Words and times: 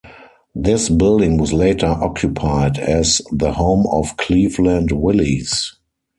This 0.55 0.89
building 0.89 1.37
was 1.37 1.53
later 1.53 1.85
occupied 1.85 2.79
as 2.79 3.21
the 3.31 3.53
home 3.53 3.85
of 3.91 4.17
Cleveland 4.17 4.91
Willis. 4.91 5.75